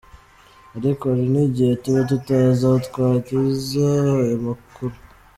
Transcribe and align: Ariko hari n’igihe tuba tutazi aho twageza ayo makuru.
Ariko 0.77 1.03
hari 1.11 1.25
n’igihe 1.33 1.71
tuba 1.81 2.01
tutazi 2.09 2.61
aho 2.67 2.77
twageza 2.87 3.87
ayo 4.21 4.37
makuru. 4.47 4.95